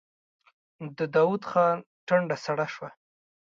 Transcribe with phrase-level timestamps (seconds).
[0.97, 2.89] د داوود خان ټنډه سړه شوه.